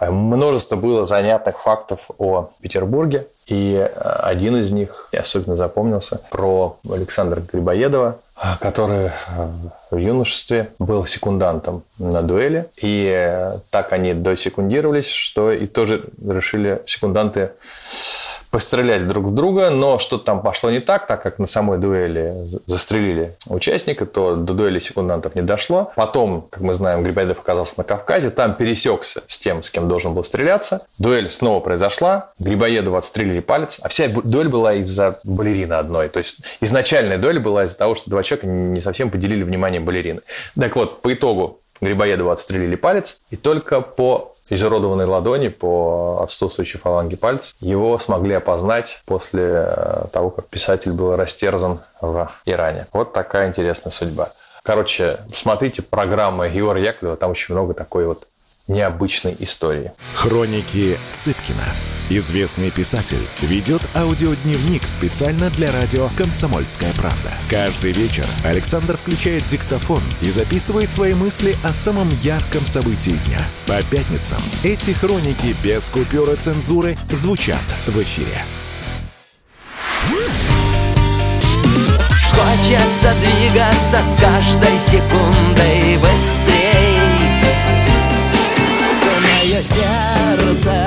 Множество 0.00 0.76
было 0.76 1.06
занятных 1.06 1.58
фактов 1.58 2.10
о 2.18 2.50
Петербурге. 2.60 3.26
И 3.46 3.88
один 4.02 4.56
из 4.56 4.72
них 4.72 5.08
особенно 5.16 5.54
запомнился 5.54 6.20
про 6.30 6.78
Александра 6.90 7.40
Грибоедова, 7.40 8.18
который 8.60 9.12
в 9.90 9.96
юношестве 9.96 10.70
был 10.80 11.06
секундантом 11.06 11.84
на 11.98 12.22
дуэли. 12.22 12.68
И 12.82 13.48
так 13.70 13.92
они 13.92 14.14
досекундировались, 14.14 15.08
что 15.08 15.52
и 15.52 15.68
тоже 15.68 16.06
решили 16.20 16.82
секунданты 16.86 17.52
пострелять 18.56 19.06
друг 19.06 19.26
в 19.26 19.34
друга, 19.34 19.68
но 19.68 19.98
что-то 19.98 20.24
там 20.24 20.40
пошло 20.40 20.70
не 20.70 20.80
так, 20.80 21.06
так 21.06 21.22
как 21.22 21.38
на 21.38 21.46
самой 21.46 21.76
дуэли 21.76 22.32
застрелили 22.64 23.34
участника, 23.50 24.06
то 24.06 24.34
до 24.34 24.54
дуэли 24.54 24.78
секундантов 24.78 25.34
не 25.34 25.42
дошло. 25.42 25.92
Потом, 25.94 26.46
как 26.48 26.62
мы 26.62 26.72
знаем, 26.72 27.02
Грибоедов 27.02 27.38
оказался 27.38 27.74
на 27.76 27.84
Кавказе, 27.84 28.30
там 28.30 28.54
пересекся 28.54 29.20
с 29.26 29.36
тем, 29.36 29.62
с 29.62 29.68
кем 29.68 29.88
должен 29.88 30.14
был 30.14 30.24
стреляться. 30.24 30.86
Дуэль 30.98 31.28
снова 31.28 31.60
произошла, 31.60 32.32
Грибоедову 32.38 32.96
отстрелили 32.96 33.40
палец, 33.40 33.78
а 33.82 33.88
вся 33.88 34.08
дуэль 34.08 34.48
была 34.48 34.72
из-за 34.72 35.20
балерины 35.24 35.74
одной. 35.74 36.08
То 36.08 36.20
есть 36.20 36.38
изначальная 36.62 37.18
дуэль 37.18 37.40
была 37.40 37.66
из-за 37.66 37.76
того, 37.76 37.94
что 37.94 38.08
два 38.08 38.22
человека 38.22 38.46
не 38.46 38.80
совсем 38.80 39.10
поделили 39.10 39.42
внимание 39.42 39.82
балерины. 39.82 40.22
Так 40.58 40.76
вот, 40.76 41.02
по 41.02 41.12
итогу 41.12 41.60
Грибоедову 41.82 42.30
отстрелили 42.30 42.76
палец, 42.76 43.18
и 43.30 43.36
только 43.36 43.82
по 43.82 44.32
изуродованной 44.48 45.06
ладони, 45.06 45.48
по 45.48 46.20
отсутствующей 46.22 46.78
фаланге 46.78 47.16
пальцев, 47.16 47.54
его 47.60 47.98
смогли 47.98 48.34
опознать 48.34 49.02
после 49.04 49.64
э, 49.66 50.04
того, 50.12 50.30
как 50.30 50.46
писатель 50.46 50.92
был 50.92 51.16
растерзан 51.16 51.80
в 52.00 52.30
Иране. 52.44 52.86
Вот 52.92 53.12
такая 53.12 53.48
интересная 53.48 53.90
судьба. 53.90 54.28
Короче, 54.62 55.18
смотрите 55.34 55.82
программы 55.82 56.46
Егора 56.46 56.80
Яковлева, 56.80 57.16
там 57.16 57.30
очень 57.30 57.54
много 57.54 57.74
такой 57.74 58.06
вот 58.06 58.26
необычной 58.68 59.36
истории. 59.40 59.92
Хроники 60.14 60.98
Цыпкина. 61.12 61.64
Известный 62.08 62.70
писатель 62.70 63.26
ведет 63.40 63.82
аудиодневник 63.94 64.86
специально 64.86 65.50
для 65.50 65.72
радио 65.72 66.08
«Комсомольская 66.16 66.92
правда». 66.92 67.32
Каждый 67.50 67.92
вечер 67.92 68.24
Александр 68.44 68.96
включает 68.96 69.44
диктофон 69.46 70.02
и 70.20 70.30
записывает 70.30 70.92
свои 70.92 71.14
мысли 71.14 71.56
о 71.64 71.72
самом 71.72 72.08
ярком 72.22 72.60
событии 72.60 73.18
дня. 73.26 73.40
По 73.66 73.82
пятницам 73.90 74.38
эти 74.62 74.92
хроники 74.92 75.54
без 75.64 75.90
купюры 75.90 76.36
цензуры 76.36 76.96
звучат 77.10 77.64
в 77.86 78.00
эфире. 78.02 78.44
Хочется 82.32 83.14
двигаться 83.20 84.02
с 84.02 84.20
каждой 84.20 84.78
секундой 84.78 85.98
быстрей 85.98 86.75
Мое 89.56 89.64
сердце 89.64 90.86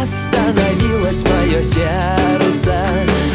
остановилось 0.00 1.24
мое 1.24 1.60
сердце 1.60 2.86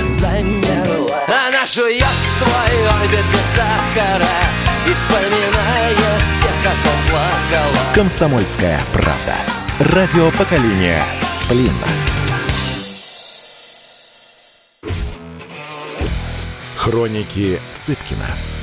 замерло 0.08 1.20
Она 1.28 1.68
жует 1.68 2.06
свой 2.40 2.88
орбит 2.88 3.26
без 3.34 3.46
сахара 3.54 4.26
И 4.88 4.94
вспоминает 4.94 5.98
тех, 6.42 6.64
как 6.64 6.78
плакала 7.10 7.94
«Комсомольская 7.94 8.80
правда». 8.94 9.36
Радио 9.94 10.32
поколения 10.32 11.04
«Сплин». 11.22 11.76
Хроники 16.78 17.60
Цыпкина. 17.74 18.55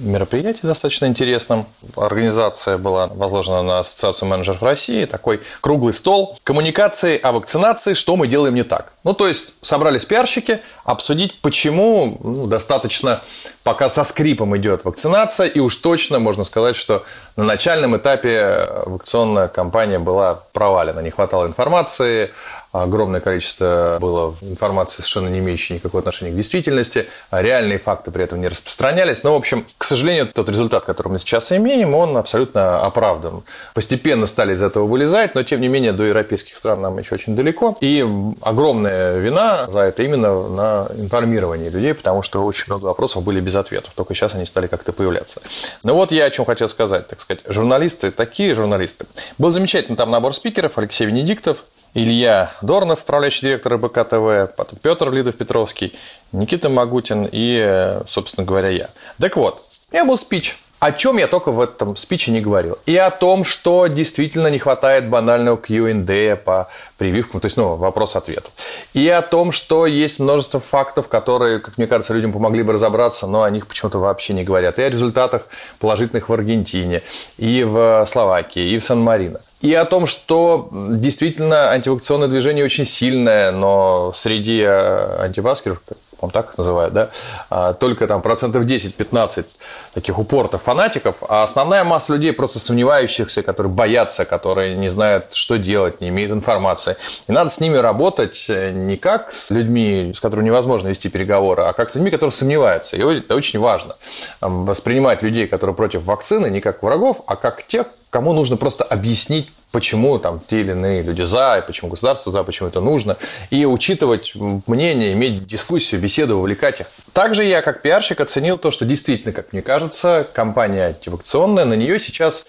мероприятии 0.00 0.66
достаточно 0.66 1.06
интересном. 1.06 1.66
Организация 1.96 2.78
была 2.78 3.06
возложена 3.08 3.62
на 3.62 3.78
Ассоциацию 3.80 4.28
менеджеров 4.28 4.62
России. 4.62 5.04
Такой 5.04 5.40
круглый 5.60 5.92
стол. 5.92 6.38
Коммуникации 6.42 7.18
о 7.20 7.32
вакцинации, 7.32 7.94
что 7.94 8.16
мы 8.16 8.26
делаем 8.26 8.54
не 8.54 8.62
так. 8.62 8.92
Ну, 9.04 9.14
то 9.14 9.28
есть, 9.28 9.54
собрались 9.62 10.04
пиарщики 10.04 10.60
обсудить, 10.84 11.40
почему 11.40 12.18
ну, 12.22 12.46
достаточно 12.46 13.20
пока 13.64 13.88
со 13.88 14.04
скрипом 14.04 14.56
идет 14.56 14.84
вакцинация. 14.84 15.46
И 15.46 15.60
уж 15.60 15.76
точно 15.76 16.18
можно 16.18 16.44
сказать, 16.44 16.76
что 16.76 17.04
на 17.36 17.44
начальном 17.44 17.96
этапе 17.96 18.66
вакцинационная 18.86 19.48
кампания 19.48 19.98
была 19.98 20.40
провалена. 20.52 21.00
Не 21.00 21.10
хватало 21.10 21.46
информации, 21.46 22.30
огромное 22.72 23.20
количество 23.20 23.98
было 24.00 24.34
информации, 24.42 25.02
совершенно 25.02 25.28
не 25.28 25.38
имеющей 25.40 25.74
никакого 25.74 26.00
отношения 26.00 26.32
к 26.32 26.36
действительности, 26.36 27.08
а 27.30 27.42
реальные 27.42 27.78
факты 27.78 28.10
при 28.10 28.24
этом 28.24 28.40
не 28.40 28.48
распространялись. 28.48 29.22
Но, 29.22 29.32
в 29.32 29.36
общем, 29.36 29.66
к 29.78 29.84
сожалению, 29.84 30.28
тот 30.28 30.48
результат, 30.48 30.84
который 30.84 31.08
мы 31.08 31.18
сейчас 31.18 31.52
имеем, 31.52 31.94
он 31.94 32.16
абсолютно 32.16 32.80
оправдан. 32.80 33.42
Постепенно 33.74 34.26
стали 34.26 34.54
из 34.54 34.62
этого 34.62 34.86
вылезать, 34.86 35.34
но, 35.34 35.42
тем 35.42 35.60
не 35.60 35.68
менее, 35.68 35.92
до 35.92 36.04
европейских 36.04 36.56
стран 36.56 36.80
нам 36.80 36.98
еще 36.98 37.14
очень 37.14 37.34
далеко. 37.34 37.76
И 37.80 38.06
огромная 38.42 39.18
вина 39.18 39.66
за 39.66 39.80
это 39.80 40.02
именно 40.02 40.48
на 40.48 40.86
информировании 40.96 41.68
людей, 41.68 41.94
потому 41.94 42.22
что 42.22 42.44
очень 42.44 42.64
много 42.68 42.86
вопросов 42.86 43.24
были 43.24 43.40
без 43.40 43.54
ответов. 43.54 43.92
Только 43.94 44.14
сейчас 44.14 44.34
они 44.34 44.46
стали 44.46 44.66
как-то 44.66 44.92
появляться. 44.92 45.42
Ну 45.82 45.94
вот 45.94 46.12
я 46.12 46.26
о 46.26 46.30
чем 46.30 46.44
хотел 46.44 46.68
сказать, 46.68 47.08
так 47.08 47.20
сказать. 47.20 47.42
Журналисты, 47.46 48.10
такие 48.10 48.54
журналисты. 48.54 49.06
Был 49.38 49.50
замечательный 49.50 49.96
там 49.96 50.10
набор 50.10 50.34
спикеров, 50.34 50.78
Алексей 50.78 51.06
Венедиктов, 51.06 51.64
Илья 51.94 52.52
Дорнов, 52.62 53.02
управляющий 53.02 53.46
директор 53.46 53.74
РБК 53.74 54.08
ТВ, 54.08 54.54
потом 54.56 54.78
Петр 54.80 55.10
Лидов-Петровский, 55.10 55.92
Никита 56.30 56.68
Магутин 56.68 57.28
и, 57.30 57.98
собственно 58.06 58.46
говоря, 58.46 58.68
я. 58.68 58.88
Так 59.18 59.36
вот, 59.36 59.64
у 59.90 59.94
меня 59.94 60.04
был 60.04 60.16
спич. 60.16 60.56
О 60.78 60.92
чем 60.92 61.18
я 61.18 61.26
только 61.26 61.50
в 61.52 61.60
этом 61.60 61.94
спиче 61.96 62.30
не 62.30 62.40
говорил. 62.40 62.78
И 62.86 62.96
о 62.96 63.10
том, 63.10 63.44
что 63.44 63.86
действительно 63.86 64.46
не 64.46 64.58
хватает 64.58 65.10
банального 65.10 65.58
Q&A 65.58 66.36
по 66.36 66.70
прививкам, 66.96 67.40
то 67.40 67.46
есть, 67.46 67.58
ну, 67.58 67.74
вопрос-ответ. 67.74 68.46
И 68.94 69.06
о 69.08 69.20
том, 69.20 69.52
что 69.52 69.84
есть 69.84 70.20
множество 70.20 70.58
фактов, 70.58 71.08
которые, 71.08 71.58
как 71.58 71.76
мне 71.76 71.86
кажется, 71.86 72.14
людям 72.14 72.32
помогли 72.32 72.62
бы 72.62 72.72
разобраться, 72.72 73.26
но 73.26 73.42
о 73.42 73.50
них 73.50 73.66
почему-то 73.66 73.98
вообще 73.98 74.32
не 74.32 74.42
говорят. 74.42 74.78
И 74.78 74.82
о 74.82 74.88
результатах 74.88 75.48
положительных 75.80 76.30
в 76.30 76.32
Аргентине, 76.32 77.02
и 77.36 77.62
в 77.62 78.06
Словакии, 78.06 78.70
и 78.70 78.78
в 78.78 78.84
Сан-Марино. 78.84 79.40
И 79.62 79.74
о 79.74 79.84
том, 79.84 80.06
что 80.06 80.68
действительно 80.72 81.70
антивакционное 81.70 82.28
движение 82.28 82.64
очень 82.64 82.86
сильное, 82.86 83.52
но 83.52 84.12
среди 84.14 84.60
э, 84.60 85.22
антиваскеров, 85.22 85.82
по-моему, 86.20 86.32
так 86.32 86.56
называют, 86.58 86.92
да, 86.94 87.10
а, 87.48 87.72
только 87.72 88.06
там 88.06 88.22
процентов 88.22 88.64
10-15 88.64 89.58
таких 89.94 90.18
упортых 90.18 90.62
фанатиков, 90.62 91.16
а 91.28 91.42
основная 91.42 91.82
масса 91.84 92.12
людей 92.12 92.32
просто 92.32 92.58
сомневающихся, 92.58 93.42
которые 93.42 93.72
боятся, 93.72 94.24
которые 94.24 94.76
не 94.76 94.88
знают, 94.88 95.32
что 95.32 95.56
делать, 95.56 96.00
не 96.00 96.08
имеют 96.08 96.32
информации. 96.32 96.96
И 97.26 97.32
надо 97.32 97.50
с 97.50 97.60
ними 97.60 97.76
работать 97.76 98.44
э, 98.48 98.70
не 98.70 98.96
как 98.96 99.32
с 99.32 99.50
людьми, 99.50 100.12
с 100.14 100.20
которыми 100.20 100.46
невозможно 100.46 100.88
вести 100.88 101.08
переговоры, 101.08 101.62
а 101.62 101.72
как 101.72 101.90
с 101.90 101.94
людьми, 101.94 102.10
которые 102.10 102.32
сомневаются. 102.32 102.96
И 102.96 103.00
это 103.00 103.34
очень 103.34 103.58
важно. 103.58 103.96
Воспринимать 104.40 105.22
людей, 105.22 105.46
которые 105.46 105.74
против 105.74 106.04
вакцины, 106.04 106.48
не 106.48 106.60
как 106.60 106.82
врагов, 106.82 107.22
а 107.26 107.36
как 107.36 107.62
тех, 107.66 107.86
кому 108.10 108.32
нужно 108.32 108.56
просто 108.56 108.84
объяснить, 108.84 109.50
почему 109.70 110.18
там 110.18 110.40
те 110.48 110.60
или 110.60 110.72
иные 110.72 111.02
люди 111.02 111.22
за, 111.22 111.58
и 111.58 111.66
почему 111.66 111.90
государство 111.90 112.32
за, 112.32 112.42
почему 112.42 112.68
это 112.68 112.80
нужно, 112.80 113.16
и 113.50 113.64
учитывать 113.64 114.32
мнение, 114.66 115.12
иметь 115.12 115.44
дискуссию, 115.46 116.00
беседу, 116.00 116.36
увлекать 116.36 116.80
их. 116.80 116.86
Также 117.12 117.44
я, 117.44 117.62
как 117.62 117.82
пиарщик, 117.82 118.20
оценил 118.20 118.58
то, 118.58 118.70
что 118.70 118.84
действительно, 118.84 119.32
как 119.32 119.52
мне 119.52 119.62
кажется, 119.62 120.26
компания 120.32 120.86
антивакционная, 120.86 121.64
на 121.64 121.74
нее 121.74 121.98
сейчас 121.98 122.46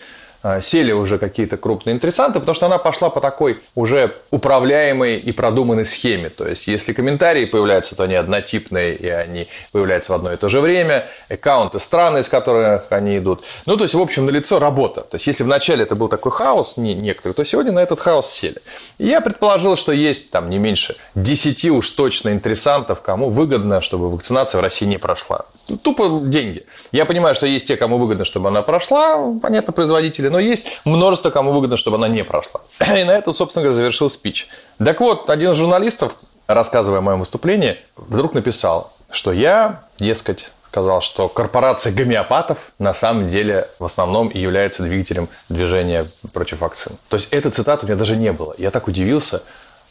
сели 0.62 0.92
уже 0.92 1.18
какие-то 1.18 1.58
крупные 1.58 1.96
интересанты, 1.96 2.40
потому 2.40 2.56
что 2.56 2.66
она 2.66 2.78
пошла 2.78 3.10
по 3.10 3.22
такой 3.22 3.60
уже 3.76 4.12
управляемой 4.32 5.18
и 5.18 5.32
продуманной 5.32 5.86
схеме. 5.86 6.30
То 6.30 6.48
есть, 6.48 6.68
если 6.68 6.94
комментарии 6.94 7.46
появляются, 7.46 7.96
то 7.96 8.04
они 8.04 8.16
однотипные, 8.16 8.96
и 8.96 9.08
они 9.08 9.48
появляются 9.72 10.14
в 10.14 10.16
одно 10.16 10.34
и 10.34 10.38
то 10.38 10.50
же 10.50 10.62
время, 10.62 11.08
аккаунты 11.30 11.80
страны, 11.80 12.20
из 12.20 12.30
которых 12.30 12.86
они 12.90 13.18
идут. 13.18 13.44
Ну, 13.66 13.78
то 13.78 13.84
есть, 13.84 13.94
в 13.94 14.02
общем, 14.02 14.26
на 14.26 14.32
лицо 14.32 14.60
работа. 14.60 15.02
То 15.02 15.16
есть, 15.16 15.28
если 15.28 15.44
вначале 15.44 15.84
это 15.84 15.96
был 15.96 16.08
такой 16.08 16.32
хаос 16.32 16.78
не, 16.78 16.94
некоторый, 16.94 17.34
то 17.34 17.44
сегодня 17.44 17.72
на 17.72 17.80
этот 17.80 18.00
хаос 18.00 18.30
сели. 18.30 18.62
И 18.98 19.08
я 19.08 19.22
предположил, 19.22 19.76
что 19.76 19.92
есть 19.92 20.32
там 20.32 20.50
не 20.50 20.58
меньше 20.58 20.96
10 21.16 21.66
уж 21.66 21.92
точно 21.92 22.30
интересантов, 22.30 23.02
кому 23.02 23.30
выгодно, 23.30 23.82
чтобы 23.82 24.10
вакцинация 24.10 24.60
в 24.60 24.64
России 24.64 24.86
не 24.86 24.98
прошла. 24.98 25.46
Тупо 25.78 26.20
деньги. 26.22 26.66
Я 26.92 27.06
понимаю, 27.06 27.36
что 27.36 27.46
есть 27.46 27.68
те, 27.68 27.78
кому 27.78 27.98
выгодно, 27.98 28.26
чтобы 28.26 28.50
она 28.50 28.62
прошла, 28.62 29.32
понятно, 29.42 29.74
производители, 29.74 30.28
но 30.28 30.40
есть 30.40 30.80
множество, 30.86 31.30
кому 31.30 31.52
выгодно, 31.52 31.78
чтобы 31.78 31.98
она 31.98 32.08
не 32.08 32.24
прошла. 32.24 32.62
И 32.80 33.04
на 33.04 33.12
этом, 33.12 33.34
собственно 33.34 33.64
говоря, 33.64 33.76
завершил 33.76 34.10
спич. 34.10 34.50
Так 34.84 35.00
вот, 35.00 35.30
один 35.30 35.52
из 35.52 35.58
журналистов, 35.58 36.16
рассказывая 36.48 37.00
о 37.00 37.02
моем 37.02 37.20
выступлении, 37.20 37.78
вдруг 37.96 38.34
написал, 38.34 38.92
что 39.12 39.32
я, 39.32 39.84
дескать, 40.00 40.50
сказал, 40.72 41.02
что 41.02 41.28
корпорация 41.28 41.92
гомеопатов 41.92 42.72
на 42.80 42.94
самом 42.94 43.30
деле 43.30 43.68
в 43.78 43.84
основном 43.84 44.30
и 44.30 44.40
является 44.40 44.84
двигателем 44.84 45.28
движения 45.50 46.06
против 46.32 46.62
вакцин. 46.62 46.94
То 47.10 47.18
есть 47.18 47.28
эта 47.32 47.52
цитата 47.52 47.86
у 47.86 47.90
меня 47.90 47.98
даже 47.98 48.16
не 48.16 48.32
было. 48.32 48.56
Я 48.58 48.72
так 48.72 48.88
удивился, 48.88 49.44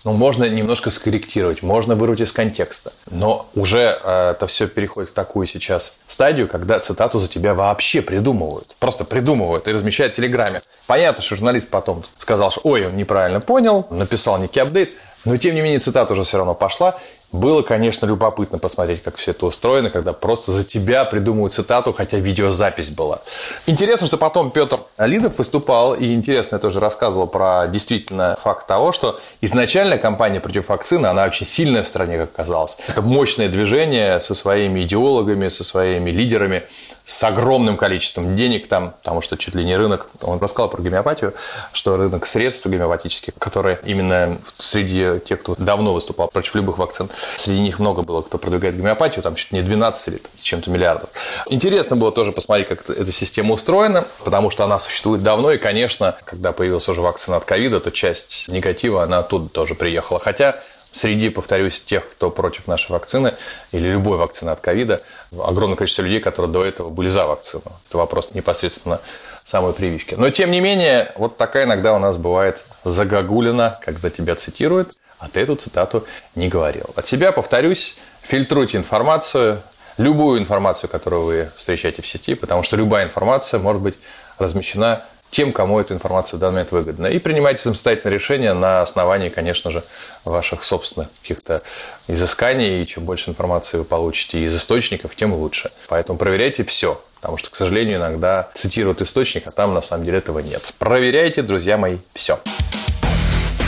ну, 0.04 0.12
можно 0.12 0.44
немножко 0.44 0.90
скорректировать, 0.90 1.62
можно 1.62 1.94
вырвать 1.94 2.20
из 2.20 2.32
контекста. 2.32 2.92
Но 3.10 3.48
уже 3.54 3.98
э, 4.02 4.30
это 4.30 4.46
все 4.46 4.66
переходит 4.66 5.10
в 5.10 5.12
такую 5.12 5.46
сейчас 5.46 5.96
стадию, 6.06 6.48
когда 6.48 6.80
цитату 6.80 7.18
за 7.18 7.28
тебя 7.28 7.54
вообще 7.54 8.00
придумывают. 8.00 8.68
Просто 8.78 9.04
придумывают 9.04 9.68
и 9.68 9.72
размещают 9.72 10.14
в 10.14 10.16
Телеграме. 10.16 10.62
Понятно, 10.86 11.22
что 11.22 11.36
журналист 11.36 11.70
потом 11.70 12.04
сказал, 12.18 12.50
что 12.50 12.62
ой, 12.64 12.86
он 12.86 12.96
неправильно 12.96 13.40
понял, 13.40 13.86
написал 13.90 14.38
некий 14.38 14.60
апдейт. 14.60 14.90
Но, 15.24 15.36
тем 15.36 15.54
не 15.54 15.60
менее, 15.60 15.80
цитата 15.80 16.14
уже 16.14 16.24
все 16.24 16.38
равно 16.38 16.54
пошла. 16.54 16.94
Было, 17.32 17.62
конечно, 17.62 18.06
любопытно 18.06 18.58
посмотреть, 18.58 19.02
как 19.02 19.16
все 19.16 19.30
это 19.30 19.46
устроено, 19.46 19.90
когда 19.90 20.12
просто 20.12 20.50
за 20.50 20.64
тебя 20.64 21.04
придумывают 21.04 21.52
цитату, 21.52 21.92
хотя 21.92 22.18
видеозапись 22.18 22.90
была. 22.90 23.20
Интересно, 23.66 24.06
что 24.06 24.16
потом 24.16 24.50
Петр 24.50 24.80
Лидов 24.98 25.38
выступал, 25.38 25.94
и 25.94 26.12
интересно, 26.12 26.56
я 26.56 26.58
тоже 26.60 26.80
рассказывал 26.80 27.28
про 27.28 27.68
действительно 27.68 28.36
факт 28.42 28.66
того, 28.66 28.90
что 28.90 29.20
изначально 29.40 29.96
кампания 29.96 30.40
против 30.40 30.68
вакцины, 30.68 31.06
она 31.06 31.24
очень 31.24 31.46
сильная 31.46 31.84
в 31.84 31.88
стране, 31.88 32.18
как 32.18 32.32
казалось. 32.32 32.78
Это 32.88 33.00
мощное 33.02 33.48
движение 33.48 34.20
со 34.20 34.34
своими 34.34 34.82
идеологами, 34.82 35.50
со 35.50 35.62
своими 35.62 36.10
лидерами 36.10 36.64
с 37.10 37.24
огромным 37.24 37.76
количеством 37.76 38.36
денег 38.36 38.68
там, 38.68 38.94
потому 39.00 39.20
что 39.20 39.36
чуть 39.36 39.56
ли 39.56 39.64
не 39.64 39.76
рынок, 39.76 40.06
он 40.22 40.38
рассказал 40.38 40.68
про 40.68 40.80
гомеопатию, 40.80 41.34
что 41.72 41.96
рынок 41.96 42.24
средств 42.24 42.66
гомеопатических, 42.66 43.34
которые 43.36 43.80
именно 43.84 44.38
среди 44.60 45.18
тех, 45.18 45.40
кто 45.40 45.56
давно 45.58 45.92
выступал 45.92 46.28
против 46.28 46.54
любых 46.54 46.78
вакцин, 46.78 47.08
среди 47.36 47.62
них 47.62 47.80
много 47.80 48.02
было, 48.02 48.22
кто 48.22 48.38
продвигает 48.38 48.76
гомеопатию, 48.76 49.24
там 49.24 49.34
чуть 49.34 49.50
не 49.50 49.60
12 49.60 50.08
или 50.08 50.22
с 50.36 50.42
чем-то 50.44 50.70
миллиардов. 50.70 51.10
Интересно 51.48 51.96
было 51.96 52.12
тоже 52.12 52.30
посмотреть, 52.30 52.68
как 52.68 52.88
эта 52.88 53.10
система 53.10 53.54
устроена, 53.54 54.06
потому 54.24 54.50
что 54.50 54.62
она 54.62 54.78
существует 54.78 55.24
давно, 55.24 55.50
и, 55.50 55.58
конечно, 55.58 56.14
когда 56.24 56.52
появилась 56.52 56.88
уже 56.88 57.00
вакцина 57.00 57.38
от 57.38 57.44
ковида, 57.44 57.80
то 57.80 57.90
часть 57.90 58.46
негатива, 58.46 59.02
она 59.02 59.18
оттуда 59.18 59.48
тоже 59.48 59.74
приехала. 59.74 60.20
Хотя 60.20 60.60
Среди, 60.92 61.28
повторюсь, 61.28 61.80
тех, 61.80 62.08
кто 62.08 62.30
против 62.30 62.66
нашей 62.66 62.90
вакцины 62.90 63.34
или 63.70 63.90
любой 63.90 64.18
вакцины 64.18 64.50
от 64.50 64.60
ковида, 64.60 65.00
огромное 65.38 65.76
количество 65.76 66.02
людей, 66.02 66.20
которые 66.20 66.52
до 66.52 66.64
этого 66.64 66.88
были 66.88 67.08
за 67.08 67.26
вакцину. 67.26 67.62
Это 67.88 67.98
вопрос 67.98 68.30
непосредственно 68.34 69.00
самой 69.44 69.72
прививки. 69.72 70.14
Но, 70.16 70.30
тем 70.30 70.50
не 70.50 70.60
менее, 70.60 71.12
вот 71.16 71.36
такая 71.36 71.64
иногда 71.64 71.94
у 71.94 71.98
нас 71.98 72.16
бывает 72.16 72.64
загогулина, 72.84 73.78
когда 73.82 74.10
тебя 74.10 74.34
цитируют, 74.34 74.92
а 75.18 75.28
ты 75.28 75.40
эту 75.40 75.54
цитату 75.54 76.04
не 76.34 76.48
говорил. 76.48 76.86
От 76.96 77.06
себя, 77.06 77.32
повторюсь, 77.32 77.98
фильтруйте 78.22 78.78
информацию, 78.78 79.62
любую 79.98 80.40
информацию, 80.40 80.90
которую 80.90 81.22
вы 81.22 81.50
встречаете 81.56 82.02
в 82.02 82.06
сети, 82.06 82.34
потому 82.34 82.62
что 82.62 82.76
любая 82.76 83.04
информация 83.04 83.60
может 83.60 83.82
быть 83.82 83.96
размещена 84.38 85.04
тем, 85.30 85.52
кому 85.52 85.78
эта 85.78 85.94
информация 85.94 86.36
в 86.36 86.40
данный 86.40 86.54
момент 86.54 86.72
выгодна. 86.72 87.06
И 87.06 87.18
принимайте 87.18 87.62
самостоятельное 87.62 88.14
решение 88.14 88.52
на 88.52 88.82
основании, 88.82 89.28
конечно 89.28 89.70
же, 89.70 89.84
ваших 90.24 90.64
собственных 90.64 91.08
каких-то 91.22 91.62
изысканий. 92.08 92.82
И 92.82 92.86
чем 92.86 93.04
больше 93.04 93.30
информации 93.30 93.78
вы 93.78 93.84
получите 93.84 94.40
из 94.44 94.56
источников, 94.56 95.14
тем 95.14 95.32
лучше. 95.32 95.70
Поэтому 95.88 96.18
проверяйте 96.18 96.64
все. 96.64 97.00
Потому 97.20 97.36
что, 97.36 97.50
к 97.50 97.56
сожалению, 97.56 97.98
иногда 97.98 98.48
цитируют 98.54 99.02
источник, 99.02 99.46
а 99.46 99.50
там 99.50 99.74
на 99.74 99.82
самом 99.82 100.04
деле 100.04 100.18
этого 100.18 100.38
нет. 100.38 100.72
Проверяйте, 100.78 101.42
друзья 101.42 101.76
мои, 101.76 101.98
все. 102.14 102.40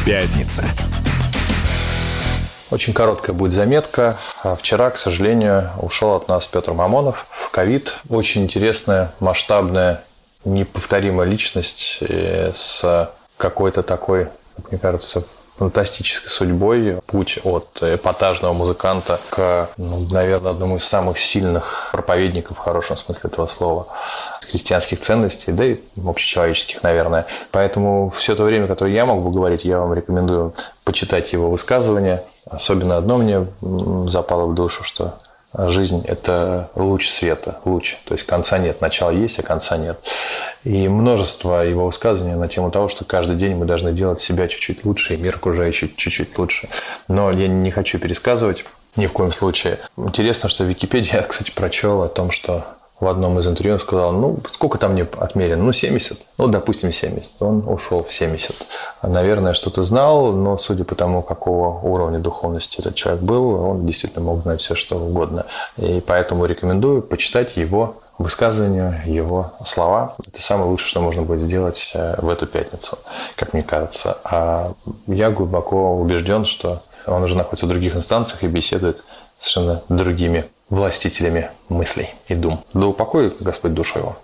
Пятница. 0.07 0.64
Очень 2.71 2.95
короткая 2.95 3.37
будет 3.37 3.52
заметка. 3.52 4.16
Вчера, 4.59 4.90
к 4.90 4.97
сожалению, 4.97 5.71
ушел 5.76 6.14
от 6.14 6.28
нас 6.28 6.47
Петр 6.47 6.73
Мамонов 6.73 7.26
в 7.31 7.50
ковид. 7.50 7.95
Очень 8.09 8.45
интересная, 8.45 9.12
масштабная 9.21 10.02
неповторимая 10.44 11.26
личность 11.26 11.99
с 12.00 13.11
какой-то 13.37 13.82
такой, 13.82 14.28
мне 14.70 14.78
кажется, 14.78 15.25
фантастической 15.56 16.30
судьбой. 16.30 16.99
Путь 17.06 17.38
от 17.44 17.68
эпатажного 17.82 18.52
музыканта 18.52 19.20
к, 19.30 19.68
ну, 19.76 20.00
наверное, 20.11 20.52
одному 20.52 20.76
из 20.76 20.84
самых 20.84 21.18
сильных 21.18 21.90
проповедников 21.92 22.57
в 22.57 22.61
хорошем 22.61 22.96
смысле 22.96 23.31
этого 23.31 23.46
слова 23.46 23.87
христианских 24.40 25.00
ценностей, 25.00 25.52
да 25.52 25.64
и 25.64 25.81
общечеловеческих, 26.05 26.83
наверное. 26.83 27.26
Поэтому 27.52 28.11
все 28.11 28.35
то 28.35 28.44
время, 28.44 28.66
которое 28.66 28.92
я 28.92 29.07
мог 29.07 29.22
бы 29.22 29.31
говорить, 29.31 29.64
я 29.64 29.78
вам 29.78 29.94
рекомендую 29.94 30.55
почитать 30.85 31.33
его 31.33 31.50
высказывания. 31.50 32.24
Особенно 32.50 32.96
одно 32.96 33.18
мне 33.18 33.46
запало 34.09 34.46
в 34.46 34.55
душу, 34.55 34.83
что 34.85 35.14
жизнь– 35.55 36.05
это 36.07 36.71
луч 36.75 37.09
света, 37.09 37.59
луч. 37.65 37.97
То 38.05 38.15
есть 38.15 38.27
конца 38.27 38.59
нет, 38.59 38.81
начала 38.81 39.11
есть, 39.11 39.38
а 39.38 39.43
конца 39.43 39.77
нет. 39.77 39.99
И 40.65 40.88
множество 40.88 41.67
его 41.67 41.87
высказываний 41.87 42.35
на 42.35 42.49
тему 42.49 42.71
того, 42.71 42.88
что 42.88 43.05
каждый 43.05 43.37
день 43.37 43.57
мы 43.57 43.67
должны 43.67 43.93
делать 43.93 44.21
себя 44.21 44.49
чуть-чуть 44.49 44.85
лучше, 44.85 45.15
и 45.15 45.17
мир 45.17 45.37
окружающий 45.37 45.93
чуть-чуть 45.97 46.38
лучше. 46.38 46.69
Но 47.09 47.31
я 47.31 47.49
не 47.49 47.71
хочу 47.71 47.99
пересказывать 47.99 48.65
ни 48.97 49.07
в 49.07 49.12
коем 49.12 49.33
случае. 49.33 49.79
Интересно, 49.97 50.49
что 50.49 50.65
в 50.65 50.69
Википедии 50.69 51.15
я, 51.15 51.23
кстати, 51.29 51.51
прочел 51.51 52.03
о 52.03 52.09
том, 52.09 52.31
что 52.31 52.65
в 53.03 53.09
одном 53.09 53.37
из 53.41 53.49
интервью 53.49 53.75
он 53.75 53.81
сказал, 53.81 54.12
ну, 54.12 54.38
сколько 54.49 54.79
там 54.79 54.93
мне 54.93 55.05
отмерено? 55.19 55.65
Ну, 55.65 55.73
70. 55.73 56.19
Ну, 56.38 56.47
допустим, 56.47 56.93
70. 56.93 57.43
Он 57.43 57.65
ушел 57.67 58.05
в 58.05 58.15
70. 58.15 58.55
Наверное, 59.03 59.55
что-то 59.55 59.83
знал, 59.83 60.33
но 60.33 60.57
судя 60.57 60.85
по 60.85 60.95
тому, 60.95 61.21
какого 61.21 61.81
уровня 61.81 62.21
духовности 62.21 62.79
этот 62.79 62.95
человек 62.95 63.21
был, 63.21 63.55
он 63.61 63.87
действительно 63.87 64.25
мог 64.25 64.43
знать 64.43 64.61
все, 64.61 64.77
что 64.77 64.99
угодно. 64.99 65.47
И 65.79 66.01
поэтому 66.07 66.45
рекомендую 66.45 67.03
почитать 67.03 67.57
его 67.57 67.97
высказывания, 68.19 69.03
его 69.05 69.51
слова. 69.65 70.15
Это 70.25 70.41
самое 70.41 70.71
лучшее, 70.71 70.91
что 70.91 71.01
можно 71.01 71.23
будет 71.23 71.41
сделать 71.41 71.91
э, 71.95 72.15
в 72.19 72.29
эту 72.29 72.47
пятницу, 72.47 72.97
как 73.35 73.53
мне 73.53 73.65
кажется. 73.65 74.19
А 74.23 74.75
я 75.09 75.31
глубоко 75.31 75.97
убежден, 75.97 76.45
что 76.45 76.81
он 77.07 77.25
уже 77.25 77.37
находится 77.37 77.67
в 77.67 77.69
других 77.69 77.97
инстанциях 77.97 78.45
и 78.45 78.47
беседует 78.47 79.03
совершенно 79.41 79.83
другими 79.88 80.45
властителями 80.72 81.50
мыслей 81.68 82.08
и 82.28 82.35
дум. 82.35 82.64
Да 82.72 82.87
упокоит 82.87 83.42
Господь 83.42 83.74
душу 83.74 83.98
его. 83.98 84.16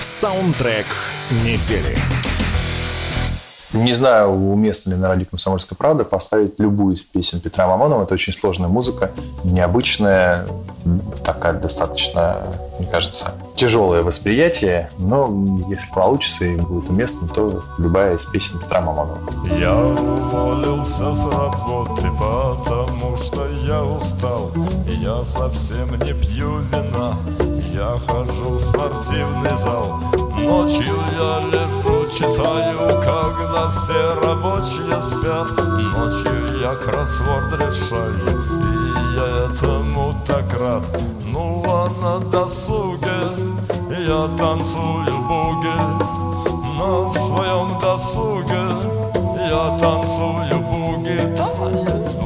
Саундтрек 0.00 0.86
недели. 1.30 1.96
Не 3.74 3.92
знаю, 3.92 4.30
уместно 4.30 4.92
ли 4.92 4.96
на 4.96 5.08
радио 5.08 5.26
«Комсомольская 5.26 5.76
правда» 5.76 6.04
поставить 6.04 6.58
любую 6.58 6.96
из 6.96 7.02
песен 7.02 7.38
Петра 7.40 7.66
Мамонова. 7.66 8.04
Это 8.04 8.14
очень 8.14 8.32
сложная 8.32 8.68
музыка, 8.68 9.10
необычная, 9.44 10.46
такая 11.22 11.52
достаточно, 11.52 12.38
мне 12.78 12.88
кажется, 12.88 13.34
тяжелое 13.56 14.02
восприятие, 14.02 14.90
но 14.96 15.28
если 15.68 15.92
получится 15.92 16.46
и 16.46 16.56
будет 16.56 16.88
уместно, 16.88 17.28
то 17.28 17.62
любая 17.76 18.16
из 18.16 18.24
песен 18.24 18.58
Петра 18.58 18.80
Мамонова. 18.80 19.18
Я 19.44 19.76
уволился 19.76 21.14
с 21.14 21.24
работы, 21.24 22.10
потому 22.18 22.97
что 23.22 23.46
я 23.66 23.84
устал. 23.84 24.50
Я 24.86 25.24
совсем 25.24 25.90
не 26.04 26.12
пью 26.12 26.58
вина, 26.70 27.16
я 27.72 27.98
хожу 28.06 28.56
в 28.56 28.60
спортивный 28.60 29.56
зал. 29.56 29.98
Ночью 30.36 30.94
я 31.12 31.40
лежу, 31.50 32.06
читаю, 32.10 33.00
когда 33.02 33.68
все 33.70 34.14
рабочие 34.22 35.00
спят. 35.02 35.50
Ночью 35.96 36.60
я 36.60 36.74
кроссворд 36.74 37.52
решаю, 37.60 38.42
и 38.64 39.16
я 39.16 39.46
этому 39.46 40.14
так 40.26 40.52
рад. 40.58 40.82
Ну 41.24 41.62
а 41.66 41.88
на 42.00 42.18
досуге 42.30 43.20
я 43.90 44.28
танцую 44.38 45.18
буги. 45.28 45.78
На 46.78 47.10
своем 47.10 47.78
досуге 47.80 48.62
я 49.50 49.76
танцую 49.78 50.60
буги. 50.60 51.36
Танец 51.36 52.17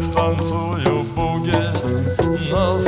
станцую 0.00 1.02
буги. 1.14 1.56
На 2.50 2.80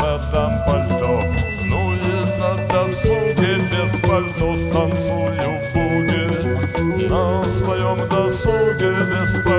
отдам 0.00 0.52
пальто. 0.66 1.22
Ну 1.64 1.94
и 1.94 2.38
на 2.40 2.56
досуге 2.72 3.58
без 3.70 4.00
пальто 4.00 4.56
станцую 4.56 5.60
буги 5.72 7.08
На 7.08 7.48
своем 7.48 8.08
досуге 8.08 8.92
без 9.10 9.32
пальто 9.44 9.49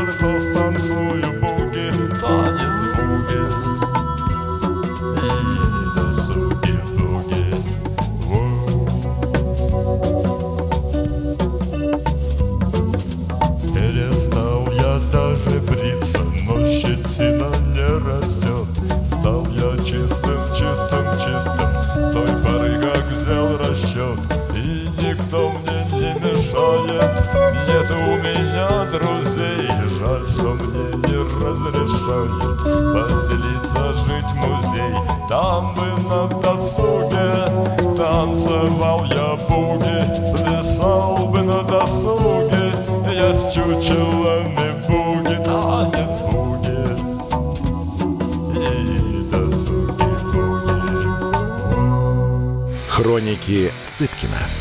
не 31.72 31.80
разрешают 31.80 32.58
поселиться, 32.94 33.94
жить 33.94 34.34
музей. 34.36 34.96
Там 35.30 35.74
бы 35.76 35.88
на 36.10 36.28
досуге 36.42 37.32
танцевал 37.98 39.06
я 39.06 39.36
буги, 39.48 40.00
плясал 40.38 41.28
бы 41.28 41.42
на 41.42 41.64
досуге 41.64 42.74
я 43.12 43.34
с 43.34 43.54
чучелами 43.54 44.72
буги, 44.88 45.36
танец 45.44 46.20
буги 46.32 46.82
и 48.56 49.30
досуги 49.32 50.12
буги. 50.34 50.82
Хроники 52.90 53.72
Цыпкина. 53.86 54.61